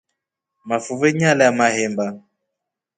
[0.69, 2.05] Mafuve nyalya mahemba.